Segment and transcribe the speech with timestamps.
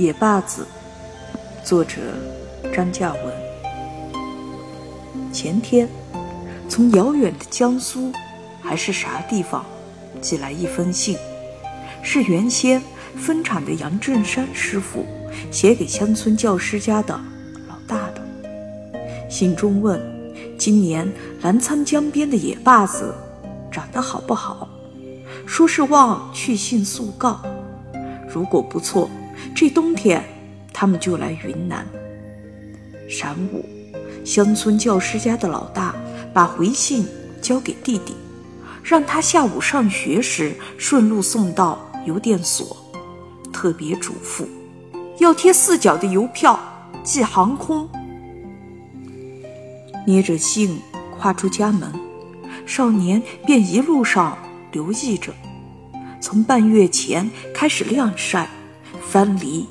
[0.00, 0.66] 野坝子，
[1.62, 1.96] 作者
[2.74, 3.22] 张嘉文。
[5.30, 5.86] 前天，
[6.70, 8.10] 从遥远的江苏
[8.62, 9.62] 还是啥地方
[10.18, 11.18] 寄来一封信，
[12.00, 12.80] 是原先
[13.14, 15.04] 分厂的杨振山师傅
[15.50, 17.20] 写给乡村教师家的
[17.68, 18.22] 老大的。
[19.28, 20.00] 信中问：
[20.58, 21.06] 今年
[21.42, 23.14] 澜沧江边的野坝子
[23.70, 24.66] 长得好不好？
[25.44, 27.42] 说是望去信速告，
[28.32, 29.10] 如果不错。
[29.54, 30.22] 这冬天，
[30.72, 31.86] 他们就来云南。
[33.08, 33.64] 晌午，
[34.24, 35.94] 乡村教师家的老大
[36.32, 37.06] 把回信
[37.42, 38.14] 交给弟弟，
[38.82, 42.76] 让他下午上学时顺路送到邮电所。
[43.52, 44.46] 特别嘱咐，
[45.18, 46.58] 要贴四角的邮票
[47.02, 47.88] 寄航空。
[50.06, 50.80] 捏着信
[51.18, 51.92] 跨出家门，
[52.64, 54.38] 少年便一路上
[54.72, 55.32] 留意着，
[56.20, 58.48] 从半月前开始晾晒。
[59.10, 59.66] 翻犁、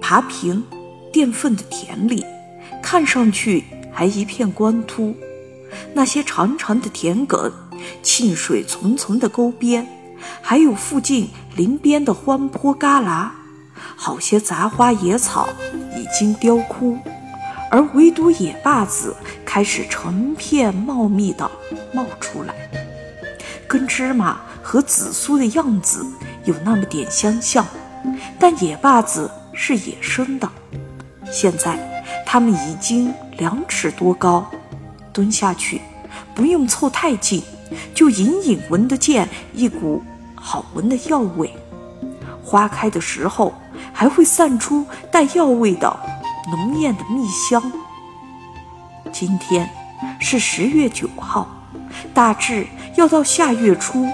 [0.00, 0.64] 爬平、
[1.12, 2.24] 垫粪的田里，
[2.82, 5.14] 看上去还一片光秃。
[5.92, 7.52] 那些长长的田埂、
[8.02, 9.86] 沁水丛丛的沟边，
[10.40, 13.28] 还有附近林边的荒坡旮旯，
[13.94, 15.50] 好些杂花野草
[15.94, 16.96] 已经凋枯，
[17.70, 21.50] 而唯独野坝子开始成片茂密地
[21.92, 22.54] 冒出来，
[23.66, 26.06] 跟芝麻和紫苏的样子
[26.46, 27.66] 有那么点相像。
[28.38, 30.48] 但野坝子是野生的，
[31.30, 31.76] 现在
[32.24, 34.48] 它们已经两尺多高，
[35.12, 35.80] 蹲下去
[36.34, 37.42] 不用凑太近，
[37.94, 40.02] 就隐隐闻得见一股
[40.34, 41.52] 好闻的药味。
[42.44, 43.52] 花开的时候
[43.92, 45.94] 还会散出带药味的
[46.50, 47.60] 浓艳的蜜香。
[49.12, 49.68] 今天
[50.20, 51.48] 是十月九号，
[52.14, 54.06] 大致要到下月初，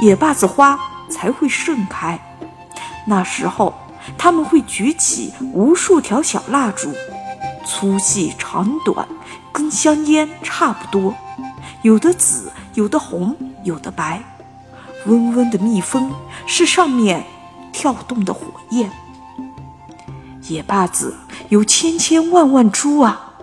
[0.00, 0.78] 野坝子花
[1.10, 2.18] 才会盛开。
[3.06, 3.74] 那时候，
[4.16, 6.94] 他们会举起无数条小蜡烛，
[7.66, 9.06] 粗细长短，
[9.52, 11.14] 跟香烟差不多，
[11.82, 14.22] 有的紫，有的红，有的白。
[15.06, 16.10] 嗡嗡的蜜蜂
[16.46, 17.26] 是上面
[17.72, 18.90] 跳动的火焰。
[20.48, 21.14] 野坝子
[21.50, 23.34] 有千千万万株啊，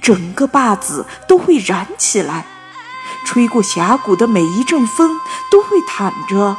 [0.00, 2.46] 整个坝子都会燃起来，
[3.24, 5.18] 吹过峡谷的每一阵风
[5.50, 6.56] 都会淌着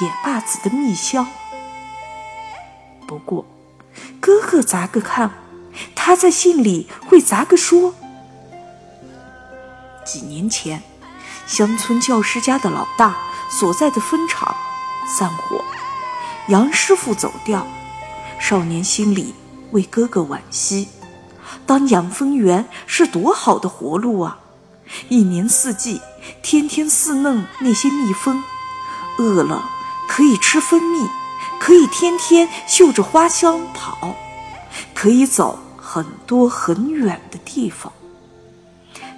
[0.00, 1.26] 野坝子的蜜香。
[3.08, 3.46] 不过，
[4.20, 5.30] 哥哥咋个看？
[5.94, 7.94] 他在信里会咋个说？
[10.04, 10.82] 几年前，
[11.46, 13.16] 乡村教师家的老大
[13.48, 14.54] 所在的分厂
[15.06, 15.64] 散伙，
[16.48, 17.66] 杨师傅走掉，
[18.38, 19.34] 少年心里
[19.70, 20.88] 为哥哥惋惜。
[21.64, 24.38] 当养蜂员是多好的活路啊！
[25.08, 26.02] 一年四季，
[26.42, 28.42] 天天饲弄那些蜜蜂，
[29.16, 29.64] 饿了
[30.06, 31.08] 可以吃蜂蜜。
[31.58, 34.14] 可以天天嗅着花香跑，
[34.94, 37.92] 可以走很多很远的地方。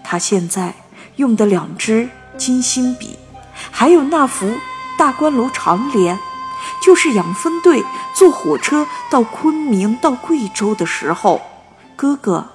[0.02, 0.74] 他现在
[1.16, 3.16] 用的两支金星笔，
[3.70, 4.52] 还有那幅
[4.98, 6.18] 大观楼长联，
[6.82, 7.84] 就是养蜂队
[8.14, 11.40] 坐火车到昆明、到贵州的时候，
[11.94, 12.48] 哥哥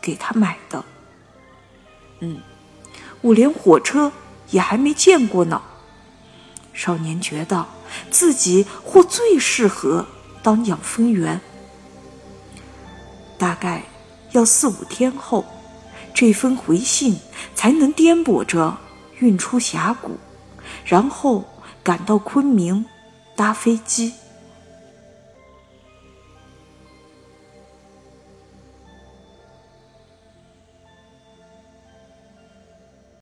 [0.00, 0.84] 给他买的。
[2.20, 2.40] 嗯，
[3.20, 4.12] 我连火车
[4.50, 5.60] 也还没见过呢。
[6.72, 7.66] 少年觉得。
[8.10, 10.06] 自己或最适合
[10.42, 11.40] 当养蜂员。
[13.38, 13.82] 大概
[14.32, 15.44] 要四五天后，
[16.14, 17.18] 这封回信
[17.54, 18.76] 才能颠簸着
[19.18, 20.18] 运出峡谷，
[20.84, 21.44] 然后
[21.82, 22.84] 赶到昆明，
[23.34, 24.12] 搭飞机。